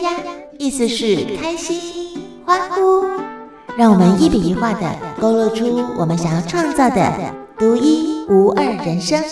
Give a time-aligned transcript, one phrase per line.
[0.00, 3.04] 呀呀，意思是开心、欢呼。
[3.76, 9.22] 让我们一笔一画的勾勒出我们想要创造的独一无二人生。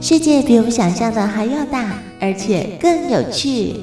[0.00, 3.76] 世界比我们想象的还要大，而且更有趣。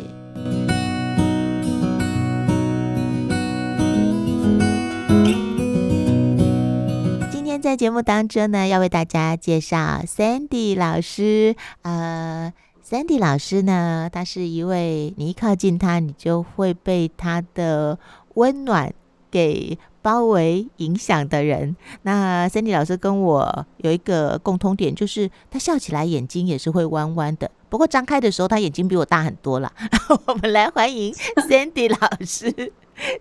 [7.78, 11.56] 节目当中呢，要为大家介绍 Sandy 老师。
[11.84, 12.52] 呃
[12.84, 18.00] ，Sandy 老师呢，他是一位你一靠近他，你就会被他的
[18.34, 18.92] 温暖
[19.30, 29.72] 给包围影响的人，那 Sandy 老师跟我有一个共通点，就是他笑起来眼睛也是会弯弯的，不过张开的时候他眼睛比我大很多了。
[30.26, 31.14] 我们来欢迎
[31.48, 32.72] Sandy 老师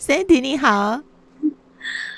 [0.01, 1.03] ，Sandy 你好，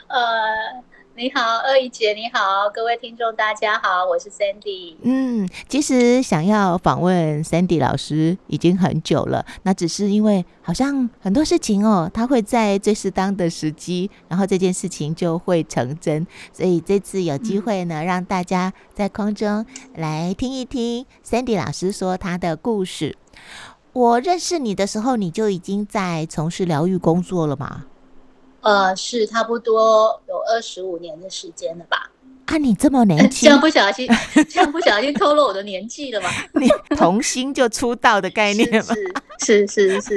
[0.09, 0.85] 呃。
[1.19, 4.95] 你好，二姨姐，你好，各位听众，大家好，我是 Sandy。
[5.03, 16.25] 嗯，其实想要访问 Sandy 老师已经很久了，那只是因为好像很多事情哦，他会在最适当的时机，然后这件事情就会成真。
[16.53, 19.67] 所以这次有机会呢，让大家在空中
[19.97, 23.17] 来听一听 Sandy 老师说他的故事。
[23.93, 27.87] 我认识你的时候，你就已经在从事疗愈工作了吗？
[28.61, 32.11] 呃，是差不多有二十五年的时间了吧？
[32.47, 34.09] 啊，你这么年轻，这样不小心，
[34.49, 36.31] 这样不小心透露我的年纪了吗？
[36.55, 38.95] 你童星就出道的概念吗？
[39.41, 40.17] 是是是是，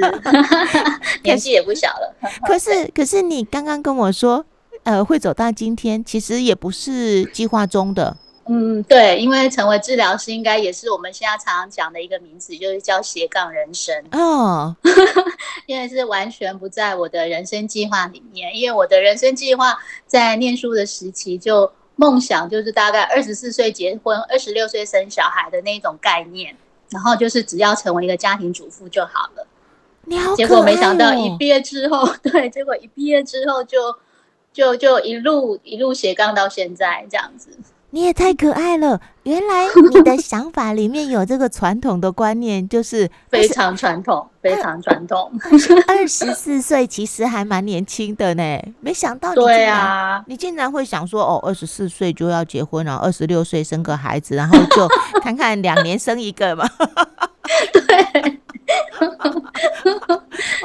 [1.22, 2.14] 年纪也不小了。
[2.46, 4.44] 可是可是你刚刚跟我说，
[4.84, 8.16] 呃，会走到今天，其实也不是计划中的。
[8.46, 14.74] 嗯，对，因为成为治疗师应该也是我们现在常常讲的一个名词，就是叫斜杠人生哦。
[15.66, 26.56] 因为是完全不在我的人生计划里面，因为我的人生计划在念书的时期就梦想就是大概二十四岁结婚，二十六岁生小孩的那种概念，
[26.90, 29.46] 然后就是只要成为一个家庭主妇就好了。
[30.04, 30.36] 你好哦。
[30.36, 33.78] 结果没想到一毕业之后， 对，结果一毕业之后就
[34.52, 37.56] 就就一路一路斜杠到现在这样子。
[37.94, 38.98] 你也太可爱了！
[39.24, 45.30] 原来 你的想法里面有这个传统的观念，就是非常传统，非常传统。
[45.86, 54.88] 二十四岁其实还蛮年轻的呢，没想到你对啊，你竟然会想说哦，二十四岁就要结婚，然后二十六岁生个孩子，然后就
[55.20, 56.66] 看看两年生一个嘛。
[57.72, 58.40] 对，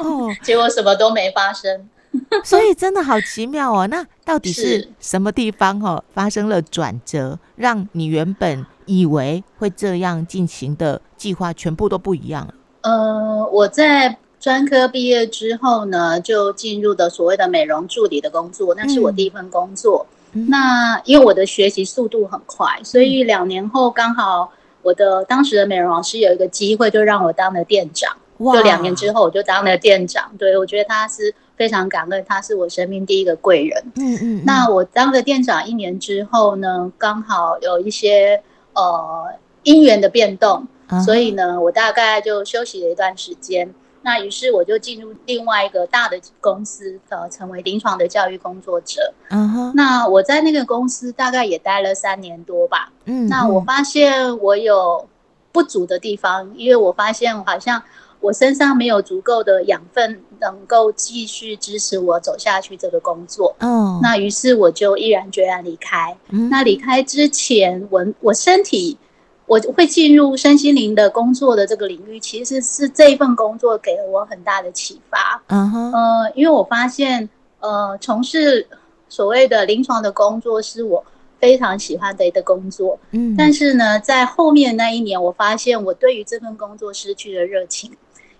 [0.02, 1.88] 哦，结果什么都没发生。
[2.42, 3.86] 所以真的好奇妙哦！
[3.86, 12.54] 那到底是什么地方哦发生了转折，让你原本以为会这样进行的计划全部都不一样了？
[12.82, 20.06] 呃，我在专科毕业之后呢，就进入的所谓的美容助理的工作，那是我第一份工作。
[20.32, 24.50] 嗯、那因为我的学习速度很快，所以两年后刚好
[24.82, 28.16] 我的当时的美容老师有一个机会，就让我当了店长。
[28.38, 30.30] 哇就两年之后我就当了店长。
[30.38, 31.34] 对，我觉得他是。
[31.58, 33.82] 非常感恩，他是我生命第一个贵人。
[33.96, 38.40] 嗯嗯，嗯，那我当了店长一年之后呢，刚好有一些
[38.74, 39.26] 呃
[39.64, 43.74] 因缘的变动，啊、所以呢，我大概就休息了一段时间。
[44.02, 49.12] 那于是我就进入另外一个大的公司，呃，成为临床的教育工作者。
[49.30, 49.72] 嗯哼。
[49.74, 52.92] 那我在那个公司大概也待了三年多吧。
[53.04, 53.28] 嗯，嗯。
[53.28, 55.06] 那我发现我有
[55.50, 57.82] 不足的地方，因为我发现好像。
[58.20, 63.54] 我身上没有足够的养分，能够继续支持我走下去这个工作。
[63.60, 66.16] 哦，那于是我就毅然决然离开。
[66.30, 68.98] 嗯，那离开之前，我我身体
[69.46, 75.42] 我会进入身心灵的工作的这个领域，其实是这一份工作给了我很大的启发。
[75.46, 77.28] 嗯哼，呃，因为我发现，
[77.60, 78.66] 呃，从事
[79.08, 81.04] 所谓的临床的工作是我。
[81.40, 87.92] 非常喜欢的一个工作，嗯，但是呢，在后面那一年，我发现我对于这份工作失去了热情，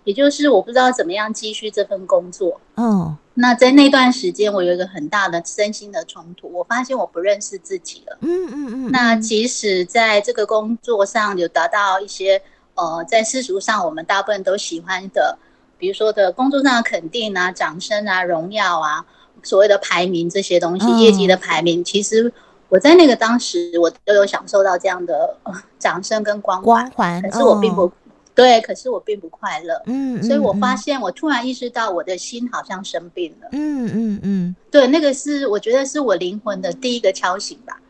[0.09, 2.59] 也就是我不知道怎么样继续这份工作。
[2.77, 8.17] 哦，那在那段时间，我有一个很大的身心的冲突，我发现我不认识自己了。
[8.23, 8.91] 嗯嗯嗯。
[8.91, 12.41] 那即使在这个工作上有达到一些
[12.75, 15.37] 呃，在世俗上我们大部分都喜欢的，
[15.77, 19.05] 比如说的工作上的肯定啊、掌声啊、荣耀啊、
[19.43, 22.33] 所谓的排名这些东西，业绩的排名，其实。
[22.71, 25.35] 我在那个当时，我都有享受到这样的
[25.79, 27.93] 掌声跟光环，光环，可是我并不、哦、
[28.39, 29.83] 对，可是我并不快乐。
[29.87, 33.49] 嗯，所以我发现，我突然意识到，我的心好像生病了。
[33.51, 37.81] 嗯嗯嗯，对，那个是我觉得是我灵魂的第一个敲醒吧。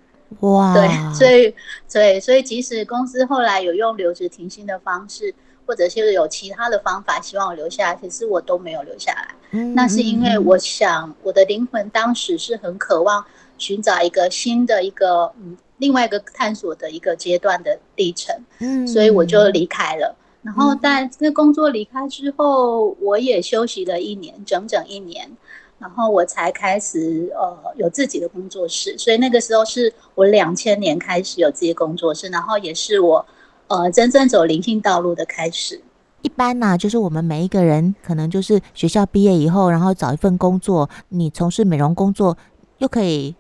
[0.41, 1.55] 哇，对，所以，
[1.87, 5.35] 所以，所以，即使公司后来有用留职停薪的方式，
[5.67, 9.29] 或者是有其他的方法，希望我留下来，可是我都没有留下来。
[9.51, 13.23] 嗯，那是因为我想，我的灵魂当时是很渴望
[13.59, 18.35] 寻找一个新的一个，嗯，另外一个探索的一个阶段的历程。
[18.61, 20.17] 嗯，所以我就离开了。
[20.43, 25.31] 然后在这个工作离开之后，我也休息了一年，整整一年。
[25.79, 33.25] 然后我才开始呃有自己的工作室，所以那个时候是我两千年开始有自己的工作室，然后也是我
[33.69, 35.81] 呃真正走灵性道路的开始。
[36.23, 42.37] 一般呢、啊，就是我们每一个人可能就是学校毕业以后，然后找一份工作，你从事美容工作，
[42.79, 43.37] 又可以。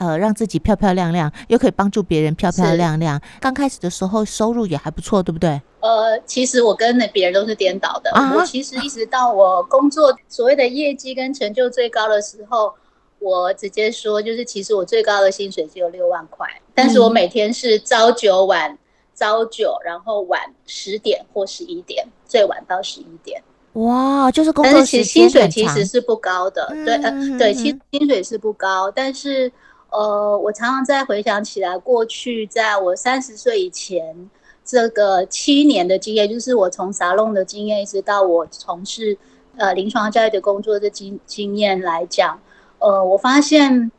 [0.00, 3.20] 呃，让自己漂漂亮亮，又可以帮助别人漂漂亮亮。
[3.38, 5.60] 刚开始的时候收入也还不错，对不对？
[5.80, 8.10] 呃，其实我跟那别人都是颠倒的。
[8.12, 12.72] 啊、我其实一直到我工作所谓的业绩跟成就最高的时候，
[13.18, 18.78] 我直接说，就是其实我最高的薪水只有六万块，但是我每天是朝九晚
[19.14, 23.42] 朝九，然后晚十点或十一点，最晚到十一点。
[23.74, 29.52] 哇，就是工作时间，但是其实薪水其实是不高的，嗯、对，呃，对，其实薪水是不高，但是。
[29.90, 34.30] 呃，我常常在回想起来，过去在我三十岁以前，
[34.64, 39.16] 这个七年的经验，就是我从沙龙的经验，一直到我从事
[39.56, 42.40] 呃临床教育的工作的经经验来讲，
[42.78, 43.90] 呃，我发现。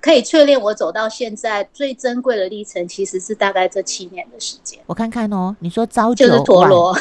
[0.00, 4.78] 可以淬炼我走到现在最珍贵的历程，其实是大概这七年的时间。
[4.86, 6.96] 我看看哦，你说朝九就是陀螺，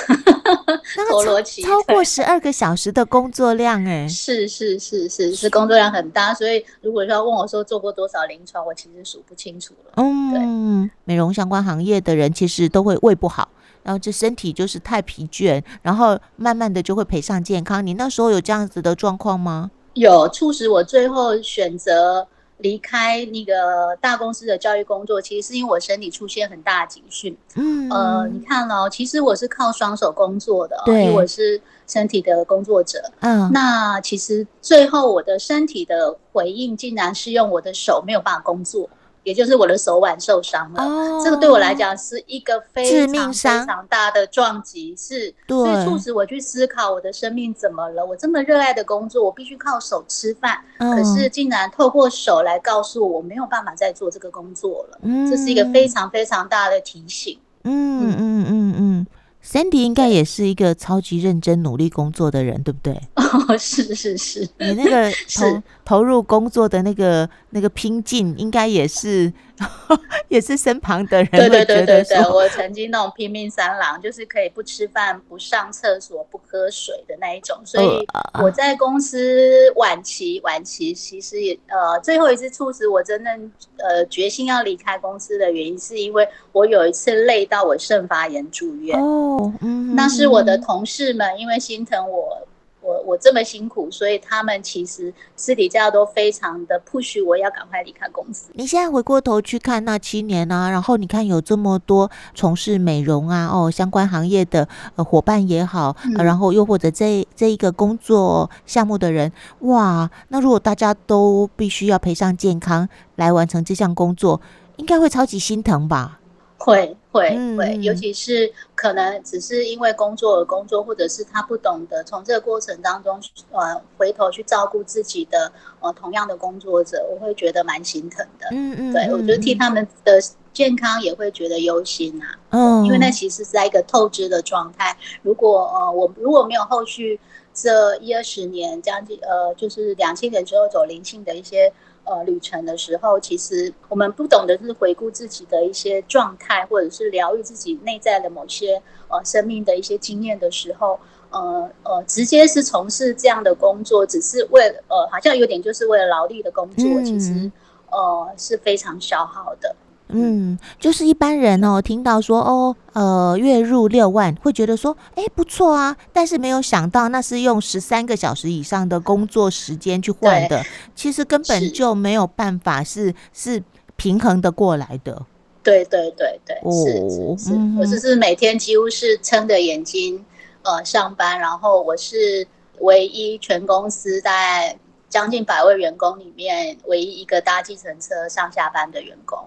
[1.10, 6.34] 陀螺期超过十二个小时的工作量，哎，是是是是是工作量很大。
[6.34, 9.94] 所以如果说要问我说做过多少临床，我其实数不清楚了。
[9.96, 13.48] 嗯，美容相关行业的人其实都会胃不好，
[13.84, 17.86] 然后这身体就是太疲倦，然后慢慢的就会赔上健康。
[17.86, 19.72] 你那时候有这样子的状况吗？
[19.94, 22.28] 有，促使我最后选择。
[22.60, 27.36] 离开那个大公司的教育工作，其实是因为我身体出现很大的警讯。
[27.56, 33.02] 嗯，呃，你看哦，其实我是靠双手工作的，哦，因为我是身体的工作者。
[33.22, 38.90] 嗯，那其实最后我的身体的回应，竟然是用我的手没有办法工作。
[39.30, 48.04] 也就是我的手腕受伤了，哦、这个对我来讲是一个非常非常大的撞击，是，所以促使我去思考我的生命怎么了。
[48.04, 55.00] 我这么热爱的工作，我必须靠手吃饭，嗯、可是竟然透过手来告诉我，我没有办法再做这个工作了。
[55.04, 57.38] 嗯、这是一个非常非常大的提醒。
[57.66, 58.76] 嗯嗯嗯嗯。
[58.78, 59.08] 嗯
[59.42, 62.94] Sandy 应该也是一个超级认真努力工作的人，对不对？
[63.16, 69.34] 哦，是是是，你那个投 是投入工作的那个那个拼劲，应该也是
[70.30, 77.58] 也是身旁的人对对对对对，我曾经那种拼命三郎， 就是可以不吃饭、不上厕所、不喝水的那一种。
[77.66, 78.06] 所以
[78.40, 88.96] 我在公司晚期晚期，其实也呃最后一次促使我真正呃决心要离开公司的原因，是因为我有一次累到我肾发炎住院。
[89.02, 92.48] 哦嗯，那是我的同事们，因为心疼我，
[92.90, 98.50] 我我这么辛苦，所以他们其实私底下都非常的 push 我要赶快离开公司。
[98.54, 114.42] 你现在回过头去看那七年啊，然后你看有这么多从事美容啊哦相关行业的呃伙伴也好，然后又或者这这一个工作项目的人，哇，那如果大家都必须要赔上健康来完成这项工作，
[114.78, 116.20] 应该会超级心疼吧？
[116.58, 123.20] 会会会，尤其是可能只是因为工作而工作，或者是他不懂得从这个过程当中，
[123.52, 128.48] 呃，回头去照顾自己的呃同样的工作者，我会觉得蛮心疼的。
[128.52, 130.20] 嗯嗯，对，我觉得替他们的
[130.54, 132.38] 健康也会觉得忧心啊。
[132.52, 134.96] 嗯，因为那其实是在一个透支的状态。
[135.24, 137.20] 如果呃我如果没有后续
[137.54, 141.74] 这一二十年将近呃就是两千年之后走灵性的一些。
[142.10, 151.00] 呃，旅程的时候，其实我们不懂得是回顾自己的一些状态，或者是疗愈自己内在的某些呃生命的一些经验的时候，
[151.30, 157.52] 呃呃，直接是从事这样的工作，只是为了呃，好像有点就是为了劳力的工作，嗯、其实
[157.92, 159.76] 呃是非常消耗的。
[160.12, 165.96] 嗯，就是一般人哦，听到说哦，呃，月入六万，会觉得说，哎，不错啊。
[166.12, 170.64] 但是没有想到，那是用十三个小时以上的工作时间去换的，
[170.96, 173.64] 其实根本就没有办法是是，是
[173.96, 175.26] 平衡的过来的。
[175.62, 180.26] 对对对对，哦、是是是，嗯、我只是每天几乎是撑着眼睛
[180.64, 182.48] 呃上班，然后我是
[182.80, 184.76] 唯一全公司在
[185.08, 189.38] 将近百位员工里面唯一一个搭计程车上下班的员工。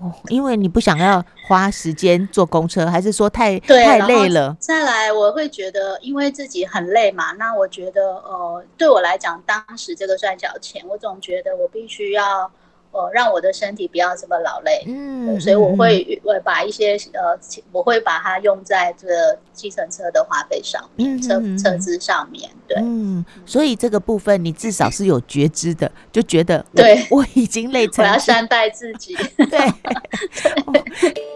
[0.00, 4.56] 哦，因为你不想要花时间坐公车，还是说太太累了？
[4.60, 12.50] 再来，我会觉得，因为自己很累嘛，那我觉得，呃，对我来讲，当时这个赚小钱，我总觉得我必须要，
[12.90, 17.38] 呃，让我的身体不要这么劳累，嗯，所以我会我把一些呃，
[17.72, 27.06] 我会把它用在这个计程车的花费上面，车车资上面，对，嗯，所以这个部分你至少是有觉知的，就觉得对。
[27.10, 29.46] 我已经累成，我要善待自己，对。
[29.48, 31.14] 对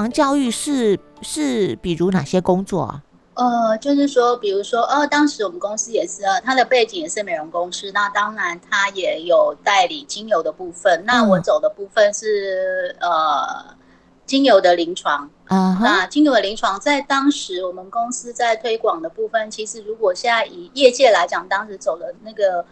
[0.00, 3.02] 临床教育是是比如哪些工作啊？
[3.34, 11.04] 呃，就是说，比如说，呃，当时我们公司也是，呃，他的背景也是美容公司，那当然他也有代理精油的部分。
[11.04, 13.76] 那我走的部分是、嗯、呃
[14.24, 15.76] 精油的临床啊。
[15.78, 15.84] Uh-huh.
[15.84, 22.64] 那精油的临床在当时我们公司在推广的部分，其实如果现在以业界来讲，当时走的那个。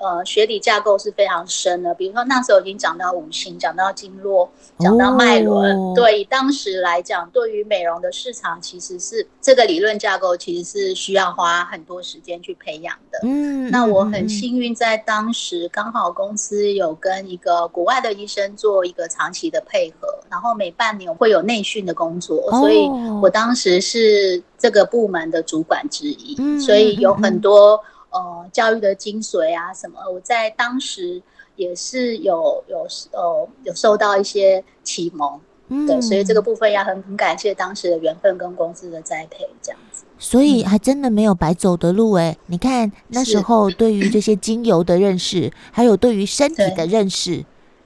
[0.00, 5.76] 呃，学理架构是非常深的，比如说那时候已经讲到五行，讲到经络，讲到脉轮。
[5.76, 5.94] Oh.
[5.94, 13.18] 对，以当时来讲，对于美容的市场，其实是这个理论架构，其实是需要花很多时间去培养的。
[13.24, 22.60] 嗯，那我很幸运，在当时刚好公司有跟一个国外的医生做一个长期的配合，然后每半年会有内训的工作，oh.
[22.60, 22.88] 所以
[23.22, 26.64] 我当时是这个部门的主管之一，mm -hmm.
[26.64, 27.78] 所以有很多。
[28.10, 30.00] 呃，教育的精髓啊，什么？
[30.12, 31.22] 我在当时
[31.56, 40.04] 也是有有呃有受到一些启蒙，嗯，对，所以这个部分要很很感谢当时的缘分跟公司的栽培，这样子。
[40.18, 47.44] 所以还真的没有白走的路哎，你看那时候对于这些精油的认识，还有对于身体的认识，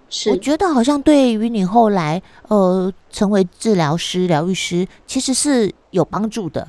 [0.09, 6.66] 是我觉得好像对于你后来呃成为治疗师、疗愈师，其实是有帮助的。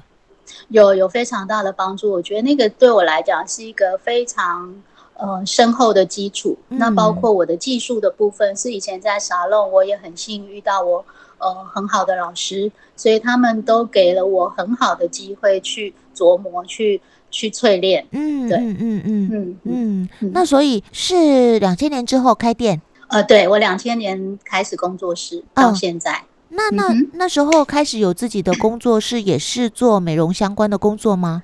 [0.70, 4.76] 有有非常大的帮助，我觉得那个对我来讲是一个非常
[5.16, 6.58] 呃深厚的基础。
[6.70, 6.78] 嗯。
[6.78, 11.06] 那包括我的技术的部分，是以前在沙龙，我也很幸运遇到我
[11.38, 18.08] 呃很好的老师，所以他们都给了我很好的机会去琢磨、去去淬炼。
[18.12, 20.32] 嗯，对，嗯嗯嗯嗯嗯。
[20.34, 22.82] 那所以是两千年之后开店？
[23.08, 26.14] 呃，对，我两千年开始工作室到现在。
[26.14, 26.24] 哦
[26.56, 31.44] 那那那时候开始有自己的工作室，也是做美容相关的工作吗？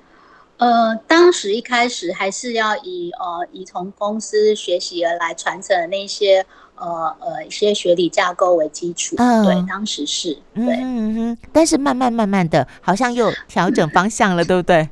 [0.58, 9.16] 呃，当时一开始还是要以呃以从公司学习而来传承的那些呃呃一些学理架构为基础。
[9.18, 14.88] 嗯，对，当时是对，嗯哼，但是慢慢慢慢的，好像又调整方向了，对不对？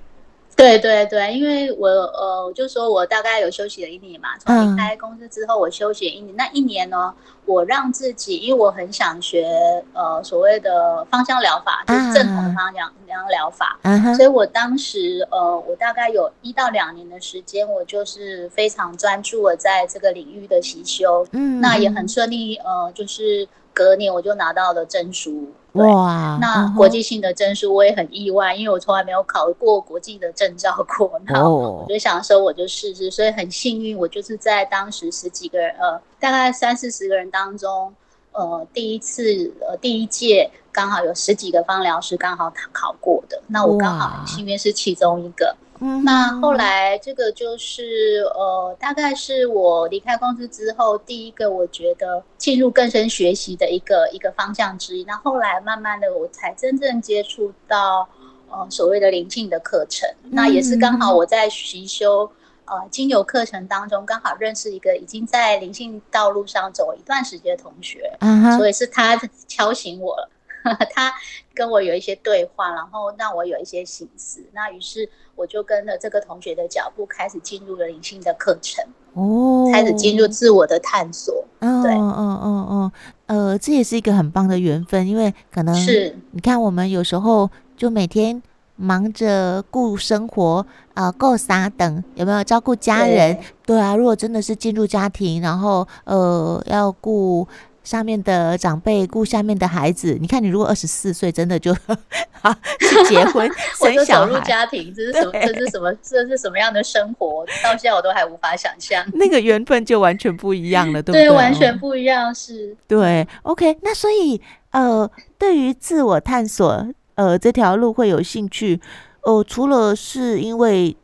[0.60, 6.34] 对对对，因为我呃，我就说我大概有休息了一年嘛，从离开公司之后，我休息了一年。
[6.34, 6.36] 嗯。
[6.36, 7.14] 那一年呢，
[7.46, 9.48] 我让自己，因为我很想学
[9.94, 12.92] 呃所谓的芳香疗法，就是正统的芳香
[13.30, 13.78] 疗法。
[13.82, 21.26] 嗯，所以我当时呃，我大概有一到两年的时间，我就是非常专注我在这个领域的习修。
[21.32, 25.50] 嗯，那也很顺利，呃，就是隔年我就拿到了证书。
[25.74, 31.20] 哇，那国际性的证书我也很意外，因为我从来没有考过国际的证照过。
[31.26, 37.94] 然后我就想说，我就试试，所以很幸运，我就是在当时十几个人，呃，大概三四十个人当中，
[38.32, 45.56] 呃，第一次，呃，第一届刚好有十几个芳疗师刚好考考过的，那我刚好很幸运是其中一个。
[46.04, 55.04] 那后来这个就是呃，大概是我离开公司之后第一个，我觉得进入更深学习的一个一个方向之一。
[55.04, 58.06] 那后来慢慢的，我才真正接触到
[58.50, 60.06] 呃所谓的灵性的课程。
[60.24, 62.30] 那也是刚好我在习修
[62.66, 68.12] 呃精油课程当中，刚好认识一个已经在灵性道路上走了一段时间的同学，
[68.58, 69.18] 所以是他
[69.48, 70.28] 敲醒我了。
[70.94, 71.12] 他
[71.54, 74.42] 跟我有一些对话，然后让我有一些心思。
[74.52, 81.44] 那于是我就跟着这个同学的脚步，开始进入了灵性的课程哦，开始进入自我的探索。
[81.60, 82.92] 哦、对，嗯嗯嗯嗯，
[83.26, 88.42] 呃，这也是一个很棒的缘分，因为可能是你看，我们有时候就每天
[88.76, 90.64] 忙着顾生活
[90.94, 93.76] 啊，够啥等有没有照顾家人对？
[93.76, 97.46] 对啊，如果真的是进入家庭，然后呃要顾。
[97.90, 100.16] 上面的长辈，顾下面的孩子。
[100.20, 101.72] 你看，你如果二十四岁，真的就
[102.40, 105.32] 啊去结婚 生小孩，走入家庭，这是什么？
[105.32, 105.92] 这是什么？
[106.00, 107.44] 这是什么样的生活？
[107.64, 109.04] 到现在我都还无法想象。
[109.14, 111.22] 那个缘分就完全不一样了， 对不对？
[111.26, 112.76] 对，完全不一样，是。
[112.86, 118.80] 对，OK，那所以呃，对于自我探索呃这条路会有兴趣
[119.22, 120.96] 哦、呃，除了是因为。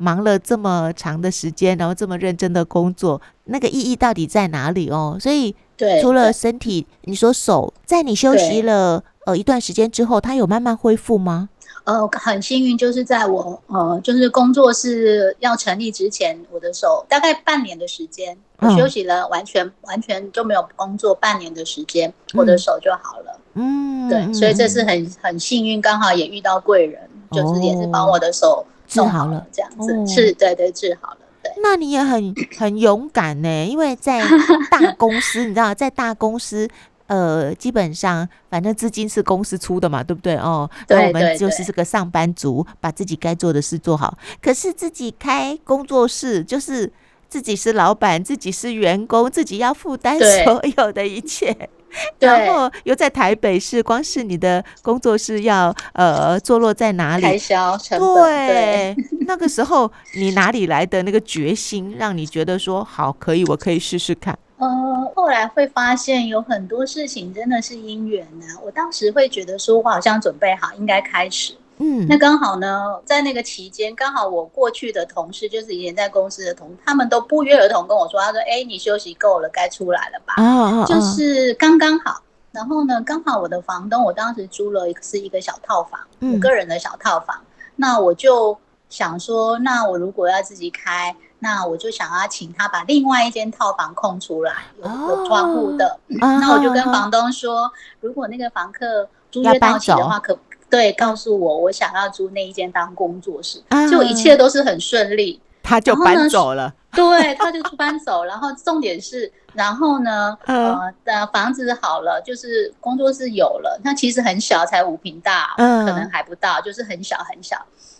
[0.00, 5.16] 忙了这么长的时间，然后这么认真的工作，那个意义到底在哪里哦？
[5.20, 11.48] 所以，对，除了身体，你说手，在你休息了呃一段时间之后，它有慢慢恢复吗？
[11.84, 23.40] 呃，很幸运，就是在我呃就是工作室要成立之前，我的手大概半年的时间，我休息了，完全、嗯、完全就没有工作半年的时间，我的手就好了。
[23.54, 28.66] 嗯，对，所以这是很很幸运，刚好也遇到贵人，就是也是帮我的手。
[28.86, 31.17] 治好了，这样子、哦、是对对治好了。
[31.58, 34.22] 对，那你也很很勇敢呢，因为在
[34.70, 36.68] 大公司，你知道，在大公司，
[37.06, 40.36] 呃，基本上反正资金是公司出的嘛，对不对？
[40.36, 44.16] 哦，那我们就是这个上班族，把自己该做的事做好。
[44.40, 46.90] 可是自己开工作室，就是
[47.28, 51.70] 自己是老板，自己是员工，自己要负担所有的一切。
[52.18, 57.22] 然后又在台北市，光是你的工作室要呃坐落在哪里？
[57.22, 58.46] 开销成本。
[58.46, 58.96] 对，
[59.28, 64.36] 那个时候你哪里来的那个决心，让你觉得说好可以，我可以试试看？
[64.56, 64.66] 呃，
[65.14, 68.46] 后来会发现有很多事情真的是因缘呢。
[68.64, 71.54] 我当时会觉得说，我好像准备好应该开始。
[71.76, 82.22] 嗯，那刚好呢，在那个期间，刚好我过去的同事，就是以前在公司的同事，他们都不约而同跟我说，他说：“哎，你休息够了，该出来了吧？”哦，就是刚刚好。
[82.50, 87.36] 然后呢，刚好我的房东，我当时租了一个是一个小套房，嗯，我个人的小套房。
[87.76, 88.58] 那我就
[88.88, 94.52] 想说，那我如果要自己开，那我就想要请他把另外一间套房空出来，
[94.82, 95.98] 有有窗户的。
[96.06, 100.38] 那我就跟房东说，如果那个房客租约到期的话，可。
[100.70, 106.74] 对，告诉我我想要租那一间当工作室，就一切都是很顺利，他就搬走了。
[106.96, 108.24] 对，他就搬走。
[108.24, 117.56] 然后重点是，然后呢，呃，的房子好了，就是工作室有了，那其实很小，才五平大，可能还不到，就是很小很小。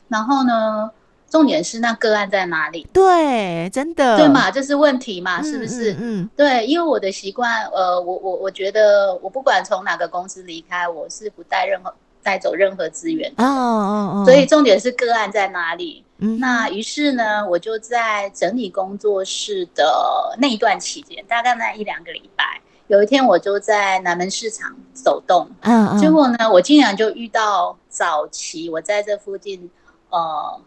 [0.09, 0.91] 然后呢，
[1.29, 2.89] 重点是那个案在哪里？
[2.93, 5.95] 对，真的，对嘛，这是问题嘛，是不是？
[6.01, 11.95] 嗯，对，因为我的习惯，呃，我我我觉得，我不管从哪个公司离开，我是不带任何。
[12.21, 16.05] 带走任何资源哦哦哦，所以重点是个案在哪里？
[16.19, 29.71] 嗯，那于是呢，我就在整理工作室的那一段期间，大概那一两个礼拜，有一天我就在南门市场走动，嗯嗯，结果呢，我竟然就遇到早期我在这附近
[30.11, 30.61] 呃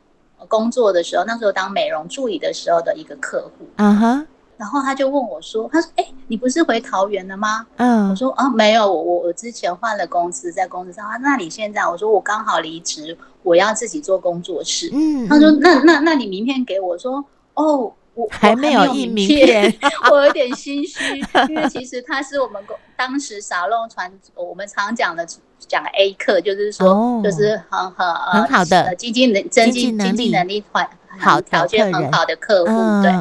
[0.48, 4.28] 工作的时候，那时候当美容助理的时候的一个客户，嗯哼。
[4.62, 11.04] 然后他就问我说：“他说，哎，你不是回桃园了吗？”嗯，我说：“啊，没有，我我我之前换了公司，在公司上。
[11.24, 19.76] 那你现在？”我说：“我刚好离职，我要自己做工作室。”嗯，他说：“那那那你名片给我。”说：“哦，我还没有印名片，
[20.12, 21.02] 我有点心虚，
[21.50, 25.26] 因为其实他是我们公当时沙龙传我们常讲的
[25.58, 32.72] 讲 A 课，就是说就是很很很好的经济能经济经济能力团好条件很好的客户，
[33.02, 33.12] 对。”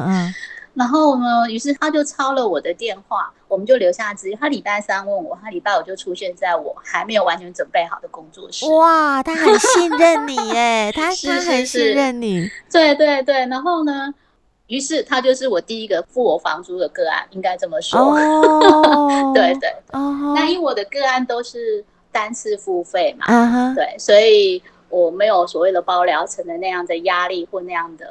[0.73, 4.37] 然后呢，于是他就抄了我的电话，我们就留下资料。
[4.39, 8.65] 他礼拜三问我，他礼拜五就出现在我还没有完全准备好的工作室。
[8.73, 12.49] 哇，他很信任你耶，他是他很信任你。
[12.71, 14.13] 对对对，然后呢，
[14.67, 17.99] 于是他就是我第一个付我房租的个案，应该这么说。
[17.99, 28.07] 哦、对对，哦、那因为我的个案都是单次付费嘛，对，所以我没有所谓的包疗程的那样的压力或那样的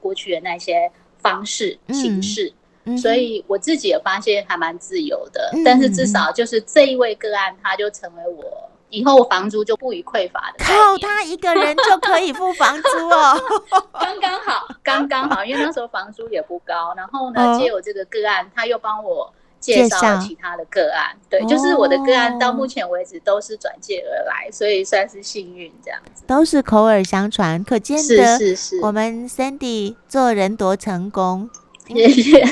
[0.00, 0.90] 过去的那些。
[1.18, 2.52] 方式形式，
[3.00, 5.50] 所以我自己也发现还蛮自由的。
[5.52, 10.64] 嗯、但是至少就是这一位个案，他就成为我以后房租就不予匮乏的。
[10.64, 13.38] 靠他一个人就可以付房租哦，
[14.00, 16.94] 刚刚好，刚刚好，因为那时候房租也不高。
[16.96, 21.16] 然后呢，借我这个个案，他又帮我介绍其他的个案。
[21.28, 26.22] 对，就是我的个案到目前为止都是转介而来，所以算是幸运这样子。
[26.26, 31.48] 都是口耳相传，可见的是是是，我们 Sandy 做人多成功，
[31.88, 32.44] 也 也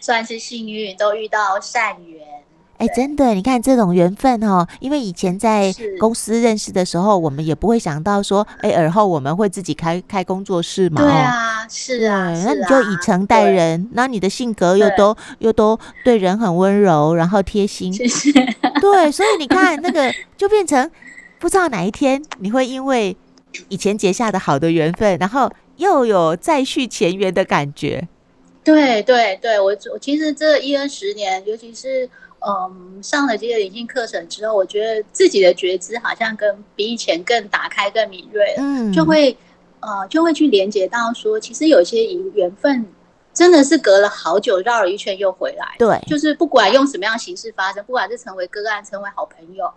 [0.00, 2.26] 算是幸运，都遇到善缘。
[2.78, 11.02] 哎，真的，你看这种缘分哦，因为以前在公司认识的时候，我们也不会想到说，哎，而后我们会自己开开工作室嘛。
[11.02, 17.92] 对啊，是啊，那你就以诚待人，那你的性格又都又都对人很温柔，然后贴心。
[17.92, 18.32] 谢谢。
[18.80, 20.90] 对，所以你看那个就变成。
[21.38, 23.14] 不知道哪一天你会因为
[23.68, 28.08] 以前结下的好的缘分，然后又有再续前缘的感觉。
[28.64, 32.08] 对对对，我我其实这一二十年，尤其是
[32.40, 39.36] 嗯，上了这个灵性课程之后，我觉得自己的觉知好像跟比以前更打开、更敏锐了，嗯，就会
[39.80, 42.86] 呃就会去连接到说，其实有些缘分
[43.32, 49.68] 真的是隔了好久，绕了一圈又回来，对，就是不管用什么样的形式发生，不管是成为个案，成为好朋友，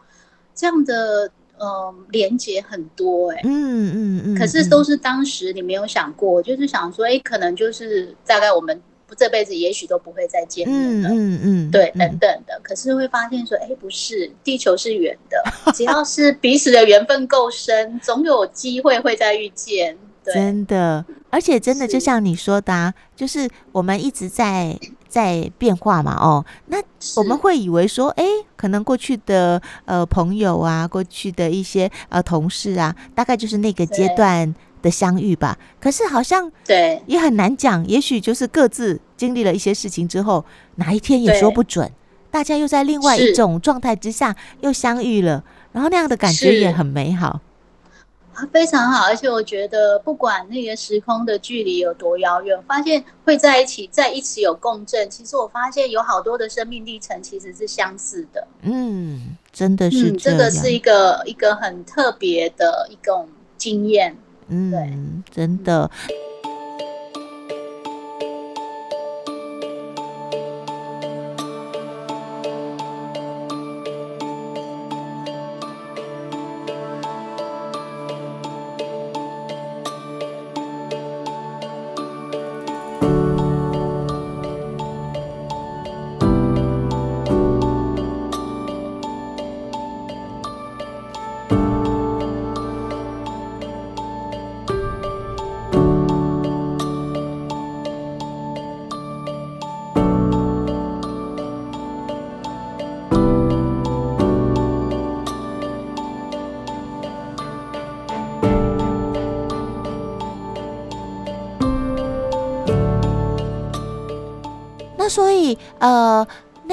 [0.53, 8.79] 这样的呃连接很多、欸，哎、嗯，嗯嗯嗯，可是都是当时你没有想过，就是想说，哎、欸，可能就是大概我们。
[9.15, 12.59] 这辈子也许都不会再见面了，嗯嗯，嗯对，嗯、等等的。
[12.63, 19.97] 可是会发现说，哎，不是，地球是圆的，只要是彼此的缘分够深，总有机会会再遇见。
[20.23, 26.15] 对，真的，而且真的就像你说的、啊，就是我们一直在在变化嘛。
[26.15, 26.77] 哦，那
[27.15, 34.53] 我们会以为说，哎，可能过去的呃朋友啊，过去的一些呃同事啊，大概就是那个阶段。
[34.81, 41.91] 的相遇吧，可是好像对也很难讲，也许就是各自经历了一些事情之后，哪一天也说不准，
[42.31, 47.41] 大家又在另外一种状态之下又相遇了，然后那样的感觉也很美好，
[48.53, 49.05] 非常好。
[49.05, 55.09] 而且我觉得，不管那个时空的距离有多遥远，发现会在一起，在一起有共振。
[55.09, 58.47] 其实我发现有好多的生命历程其实是相似的。
[58.61, 64.15] 嗯，真的是这个是一个一个很特别的一种经验。
[64.49, 65.89] 嗯，真的。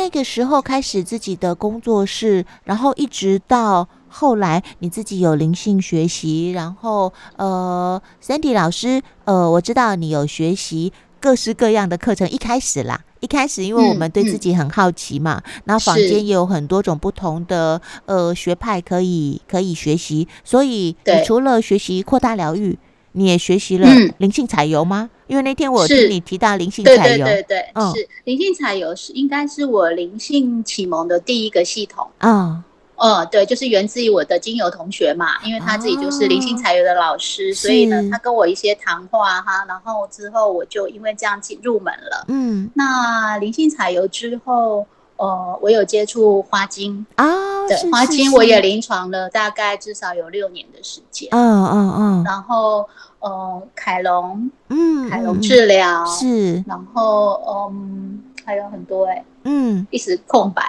[0.06, 12.30] 那个时候开始自己的工作室，然后一直到后来你自己有灵性学习，然后，呃，Sandy 老师，呃，我知道你有学习各式各样的课程。
[12.30, 22.78] 一开始啦，一开始因为我们对自己很好奇嘛，嗯嗯、然后坊间也有很多种不同的呃学派可以可以学习，所以你除了学习扩大疗愈，
[23.16, 25.10] 你也学习了灵性彩油吗？
[25.10, 28.08] 嗯因为那天我听你提到灵性彩油，对对对对，嗯、是。
[28.22, 32.08] 灵性彩油是应该是我灵性启蒙的第一个系统。
[32.18, 32.62] 啊，
[32.94, 47.04] 嗯，嗯，对，就是源自于我的精油同学嘛，因为他自己就是灵性彩油的老师，哦、所以呢，他跟我一些谈话哈，然后之后我就因为这样进入门了，嗯，那灵性彩油之后，呃，我有接触花精。
[47.16, 47.26] 啊，
[47.68, 52.88] 对，花精我也临床了大概至少有六年的时间，嗯嗯嗯，然后。
[53.18, 59.24] 呃，凯龙，嗯，凯龙治疗是，然后嗯，还有很多哎、欸。
[59.44, 60.62] 嗯，一时空白，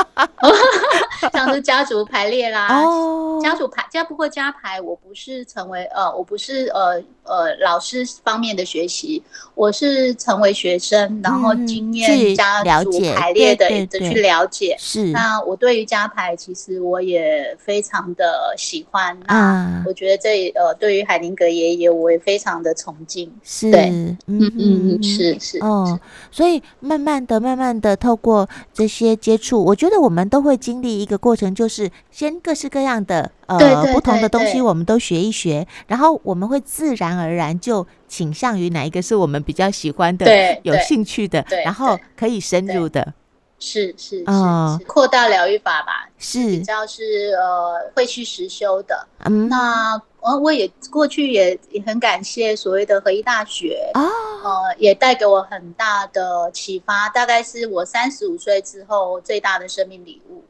[1.30, 9.22] 像是家族排列啦，哦、家族排家不过加排，我不是成为呃，我不是呃呃老师方面的学习，
[9.54, 14.76] 我是成为学生，然后经验家族排列的的去了解。
[14.78, 19.16] 是，那我对于家排其实我也非常的喜欢。
[19.28, 23.30] 那我觉得这呃，对于海宁格爷爷，我也非常的崇敬。
[23.44, 25.98] 是，对，嗯嗯嗯，是是哦，
[26.32, 43.14] 所以慢慢的，慢慢的透过这些接触，我觉得我们都会经历一个过程，就是先各式各样的呃不同的东西，我们都学一学，然后我们会自然而然就倾向于哪一个是我们比较喜欢的、对有兴趣的，然后可以深入的。
[43.62, 46.38] 是是是，扩大疗愈法吧，是。
[46.38, 49.06] 比较是呃会去实修的。
[49.18, 54.00] 嗯，那呃我也过去也也很感谢所谓的合一大学啊，
[54.42, 60.42] 呃也带给我很大的启发，大概是我三十五岁之后最大的生命礼物。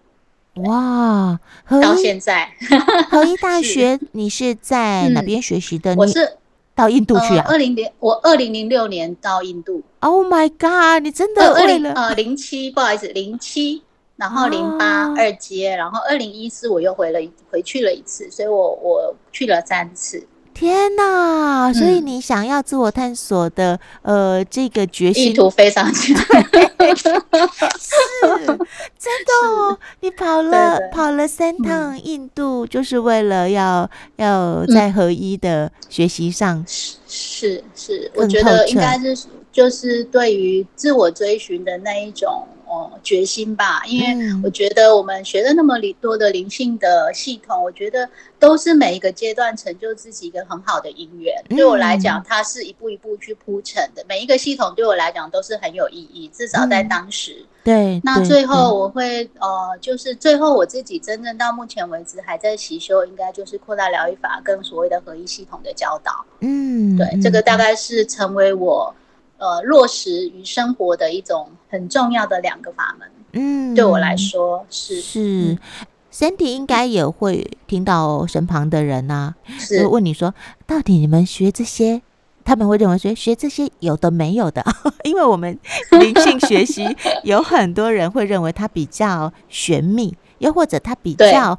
[0.63, 1.37] 哇，
[1.69, 2.49] 到现在。
[3.11, 5.97] 合一大学你是在哪边学习的？
[5.97, 6.37] 我是。
[6.81, 7.45] 到印度去啊？
[7.47, 9.83] 二零零我二零零六年到印度。
[10.01, 11.03] Oh my god！
[11.03, 13.83] 你真的为了呃零七不好意思零七，
[14.17, 20.27] 然后零八二阶，然后二零一四我又回了回去了一次，所以我我去了三次。
[20.61, 21.73] 天呐！
[21.73, 26.15] 所以你想要自我探索的，呃，这个决心意图非常强，
[27.01, 27.09] 是
[28.99, 29.79] 真的哦。
[30.01, 39.17] 你跑了跑了三趟印度，就是为了要要在合一的学习上，是是，我觉得应该是
[39.51, 42.47] 就是对于自我追寻的那一种。
[42.71, 51.35] 哦决心吧，因为我觉得我们学了那么多的灵性的系统，我觉得都是每一个阶段成就自己一个很好的因缘。
[51.49, 57.39] 嗯、对我来讲，它是一步一步去铺成的，每一个系统对我来讲都是很有意义，至少在当时。
[57.41, 66.25] 嗯、对，那最后我会呃，就是最后我自己真正到目前为止还在习修，应该就是扩大疗愈法跟所谓的合一系统的教导。
[66.39, 68.95] 嗯，对，这个大概是成为我。
[69.41, 75.59] 呃，落实于生活的一种很重要的两个法门，嗯，对我来说是是。
[76.13, 80.35] Sandy 应该也会听到身旁的人呐、啊，是就问你说，
[80.67, 82.03] 到底你们学这些，
[82.45, 84.63] 他们会认为说学这些有的没有的，
[85.05, 85.59] 因为我们
[85.93, 86.85] 灵性学习
[87.25, 91.59] 有很多人会认为它比较玄秘，又或者它比较。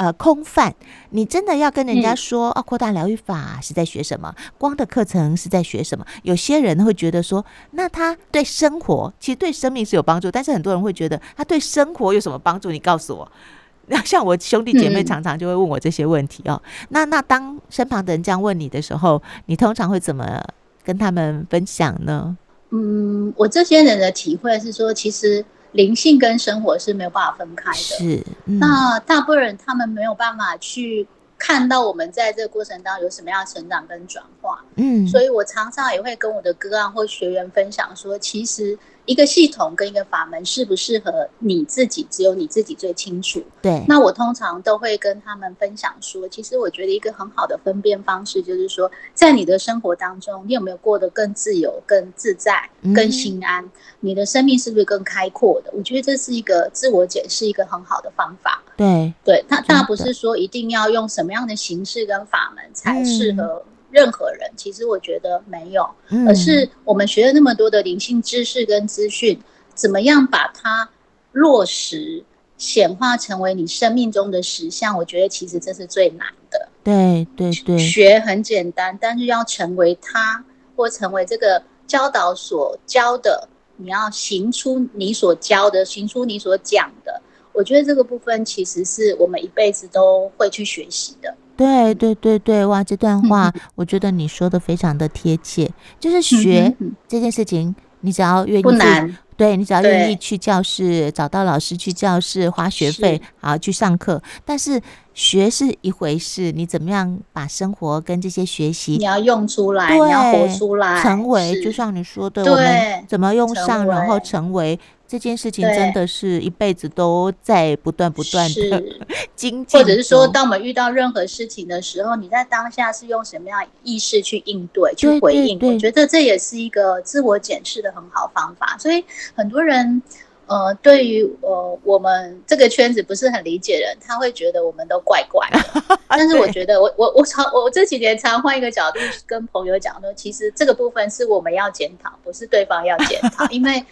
[0.00, 0.74] 呃，空泛，
[1.10, 4.34] 你真的要跟人家说、嗯、哦，扩大疗愈法是在学什么？
[4.56, 6.06] 光的课程是在学什么？
[6.22, 12.70] 有些人会觉得说，那他对生活其实对生命是有帮助，但是很多人会觉得他对生活有什么帮助？
[12.70, 13.30] 你告诉我。
[13.92, 16.58] 那像我兄弟姐妹常常就会问我这些问题哦。
[16.64, 20.42] 嗯、那那当身旁的人这样问你的时候，你通常会怎么
[20.82, 22.34] 跟他们分享呢？
[22.70, 25.44] 嗯，我这些人的体会是说，其实。
[25.72, 27.76] 灵性跟生活是没有办法分开的。
[27.76, 31.06] 是，嗯、那大部分人他们没有办法去
[31.38, 34.64] 看到我们在这个过程当中有什么样的成长跟转化。
[34.76, 38.78] 嗯，所以我常常也会跟我的个案或学员分享说，其实。
[39.06, 43.42] 一个系统跟一个法门适不适合你自己，只有你自己最清楚。
[43.60, 53.64] 对，那我通常都会跟他们分享说，其实我觉得一个很好的分辨方式就是说，在你的生活当中，你有没有过得更自由、更自在、更心安？
[53.64, 55.70] 嗯、你的生命是不是更开阔的？
[55.72, 58.62] 我觉得这是一个自我检视一个很好的方法。
[58.76, 63.62] 对，对，它大不是说一定要用什么样的形式跟法门才适合。
[63.90, 65.88] 任何人，其实我觉得没有，
[66.26, 69.40] 而是我们学了那么多的灵性知识跟资讯，
[69.74, 70.88] 怎么样把它
[71.32, 72.24] 落实、
[72.56, 74.96] 显化成为你生命中的实相？
[74.96, 76.68] 我觉得其实这是最难的。
[76.82, 80.44] 对对对，学很简单，但是要成为他，
[80.76, 87.20] 或成为这个教导所教的，你要行出你所教的，行出你所讲的。
[87.52, 91.34] 我觉得这个部分其实是我们一辈子都会去学习的。
[91.60, 92.82] 对对对对，哇！
[92.82, 96.74] 这段话我觉得你说的非常的贴切，就是学
[97.06, 99.14] 这件事情，你只要愿意，不难。
[99.36, 104.22] 对，你只要愿意去教室，找到老师去教室花学费，好去上课。
[104.44, 104.80] 但是
[105.12, 114.78] 学是一回事，你怎么样把生活跟这些学习，你要用出来，你要活出来，成为，就像你说的，我们怎么用上，然后成为。
[115.10, 118.80] 这件事情真的是一辈子都在不断不断的
[119.34, 125.58] 精进，或者是说，当我们遇到任何事情的时候，你在当下是用什么样意识去应对、去回应？
[125.60, 128.76] 我觉得这也是一个自我检视的很好方法。
[128.78, 130.00] 所以很多人，
[130.46, 135.98] 呃，对于呃我们这个圈子不是很理解的人，他会觉得我们都怪怪的。
[136.06, 143.84] 但是我觉得我，我我我常我这几年常换一个角度跟朋友讲说，其实这个部分是我们要检讨，不是对方要检讨，因为。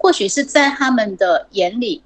[0.00, 2.02] 或许是在他们的眼里，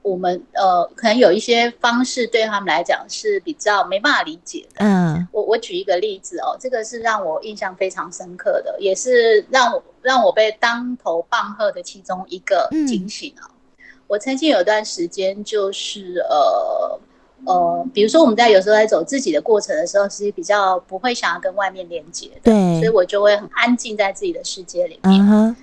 [0.00, 4.76] 我们呃，可能有一些方式对他们来讲是比较没办法理解的。
[4.84, 13.44] 嗯，我我举一个例子哦，这个是让我印象非常深刻的，也是让我让我被当头棒喝的其中一个警醒哦。
[13.78, 16.98] 嗯，我曾经有段时间就是呃
[17.44, 25.20] 呃，比如说我们在有时候在走自己的过程的时候，其实比较不会想要跟外面连接的，对，所以我就会很安静在自己的世界里面。
[25.20, 25.56] 嗯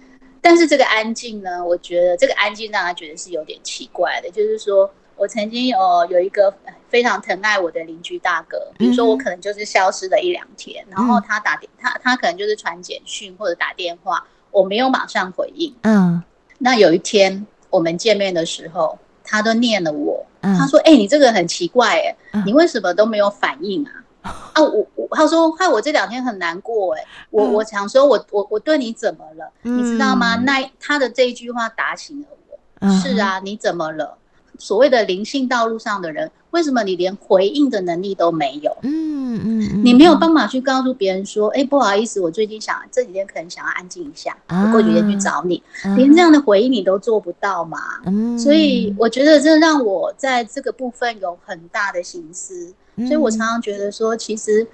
[0.44, 4.30] 但是这个安静呢，我觉得这个安静让他觉得是有点奇怪的。
[4.30, 5.80] 就是说我曾经有
[6.10, 6.54] 有一个
[6.90, 15.74] 非常疼爱我的邻居大哥，比如说我可能就是消失了一两天，然后他打电他他可能就是传简讯或者打电话，我没有马上回应。
[15.84, 16.22] 嗯，
[16.58, 22.00] 那有一天我们见面的时候，他都念了我，他说：“哎，你这个很奇怪，
[22.32, 23.92] 哎，你为什么都没有反应啊？”
[24.24, 29.52] 啊，我我他说害我这两天很难过哎、欸，我我想说我我我对你怎么了？
[29.64, 30.36] 嗯、你知道吗？
[30.38, 32.58] 那他的这一句话打醒了我。
[32.80, 34.18] 嗯、是啊，你怎么了？
[34.60, 38.72] 所谓的灵性道路上的人，为什么你连回应的能力都没有？
[38.84, 47.80] 嗯嗯，嗯你没有办法去告诉别人说，哎、欸，不好意思，我最近想这几天可能想要安静一下，啊、我过几天去找你，啊、连这样的回应你都做不到嘛？
[48.06, 52.74] 嗯、所以我觉得这让我在这个部分有很大的心思。
[52.98, 54.68] 所以我常常觉得说，其实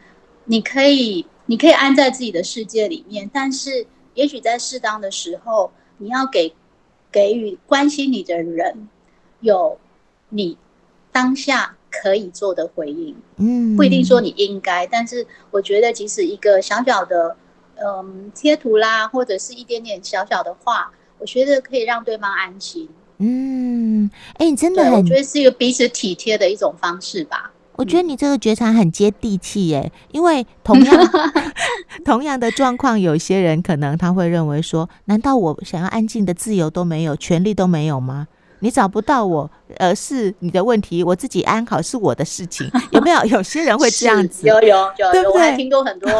[0.45, 6.53] 你可以，你可以安在自己的世界里面，但是也许在适当的时候，你要给
[7.11, 8.89] 给予关心你的人
[9.39, 9.77] 有
[10.29, 10.57] 你
[11.11, 13.15] 当下可以做的回应。
[13.37, 17.35] 嗯，不一定说你应该，但是我觉得即使一个小小的
[17.77, 22.89] 嗯贴图啦，或者是一点点小小的话，我觉得可以让对方安心。
[23.17, 27.51] 嗯，哎、欸，你真的很，我觉得是一个彼此体贴的一种方式吧。
[27.79, 31.11] 我觉得你这个觉察很接地气耶，因为同样
[32.03, 38.27] 同样的状况，有些人可能他会认为说，难道我想要安静的自由都没有，权利都没有吗？
[38.59, 43.23] 你找不到我，而是你的问题，我自己安好是我的事情，有没有？
[43.23, 46.11] 有些人会这样子，有有有，我还听过很多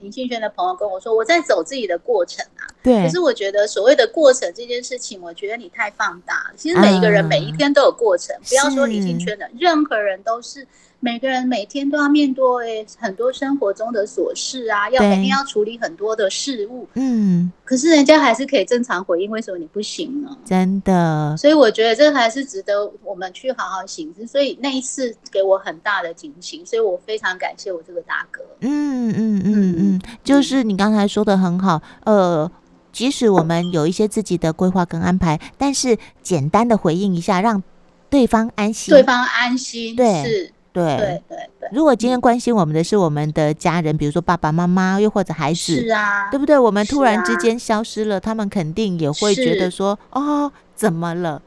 [0.00, 2.68] 灵性圈的朋友跟我说，我在走自己的过程啊。
[2.86, 3.02] 对。
[3.02, 6.54] 可是我觉得所谓的过程这件事情，我觉得你太放大了。
[6.56, 10.66] 其实每一个人每一天都有过程，不要说灵性圈的，任何人都是。
[10.98, 16.88] 每个人每天都要面对很多生活中的琐事啊，要每天要处理很多的事物。
[16.94, 20.36] 嗯，可是人家还是可以正常回应，为什么你不行呢？
[20.44, 24.26] 真的，所以我觉得这还是值得我们去好好醒思。
[24.26, 28.42] 所以那一次给我很大的警醒，所以我非常感谢我这个大哥。
[28.60, 31.80] 嗯嗯嗯嗯，就是你刚才说的很好。
[32.04, 32.50] 呃，
[32.96, 37.62] 即使我们有一些自己的规划跟安排，但是简单的回应一下，让
[38.08, 40.52] 对方安心，对方安心，对是。
[40.72, 46.58] 对对对，对，如果今天关心我们的是我们的家人，嗯、比如说爸爸妈妈，又或者孩子，是啊，对不对？
[46.58, 51.42] 我们突然之间消失了，啊、他们肯定也会觉得说，哦，怎么了？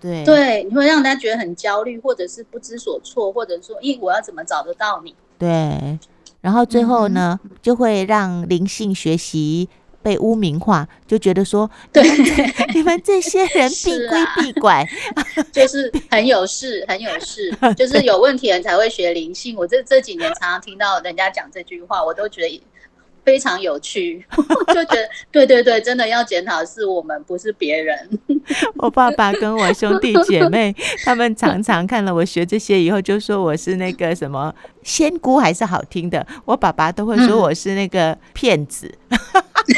[0.00, 5.14] 对对，你会让大家觉得很焦虑，或者是不知所措，或者说，咦，我要怎么找得到你？
[5.38, 5.98] 对，
[6.40, 9.68] 然后最后呢，嗯、就会让灵性学习。
[10.04, 12.02] 被污名化，就觉得说，对，
[12.74, 14.86] 你们这些人 闭归闭拐，
[15.50, 19.56] 就是很有事，很有事， 就是有问题人才会学灵性。
[19.56, 22.62] 我这这几年常常听到人家讲这句话，我都觉得
[23.24, 24.22] 非常有趣，
[24.68, 27.96] 就觉得对对对，真的要检讨是我们，不是别人。
[28.76, 36.26] 我爸爸跟我兄弟姐妹，他们常常看了我学这些以后，就说我是那个什么仙姑，还是好听的。
[36.44, 38.92] 我爸爸都会说我是那个骗子。
[39.08, 39.18] 嗯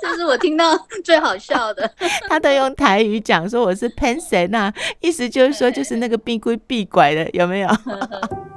[0.00, 1.90] 这是我听到最好笑的。
[2.28, 7.68] 他都用台语讲说我是骗神啊，意思就是说就是那个闭归闭拐的，有没有？